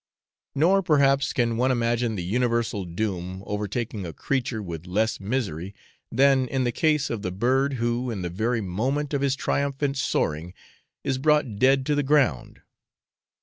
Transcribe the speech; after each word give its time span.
Nor, 0.55 0.81
perhaps, 0.81 1.31
can 1.31 1.57
one 1.57 1.69
imagine 1.69 2.15
the 2.15 2.23
universal 2.23 2.85
doom 2.85 3.43
overtaking 3.45 4.03
a 4.03 4.13
creature 4.13 4.59
with 4.59 4.87
less 4.87 5.19
misery 5.19 5.75
than 6.11 6.47
in 6.47 6.63
the 6.63 6.71
case 6.71 7.11
of 7.11 7.21
the 7.21 7.31
bird 7.31 7.73
who, 7.73 8.09
in 8.09 8.23
the 8.23 8.29
very 8.31 8.61
moment 8.61 9.13
of 9.13 9.21
his 9.21 9.35
triumphant 9.35 9.97
soaring, 9.97 10.55
is 11.03 11.19
brought 11.19 11.57
dead 11.59 11.85
to 11.85 11.93
the 11.93 12.01
ground. 12.01 12.61